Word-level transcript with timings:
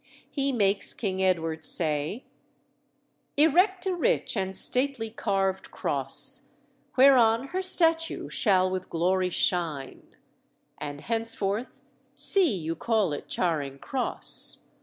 He 0.31 0.51
makes 0.51 0.95
King 0.95 1.21
Edward 1.21 1.63
say 1.63 2.25
"Erect 3.37 3.85
a 3.85 3.93
rich 3.93 4.35
and 4.35 4.57
stately 4.57 5.11
carved 5.11 5.69
cross, 5.69 6.53
Whereon 6.97 7.49
her 7.49 7.61
statue 7.61 8.27
shall 8.27 8.67
with 8.67 8.89
glory 8.89 9.29
shine; 9.29 10.15
And 10.79 11.01
henceforth 11.01 11.83
see 12.15 12.51
you 12.57 12.75
call 12.75 13.13
it 13.13 13.27
Charing 13.29 13.77
Cross. 13.77 14.69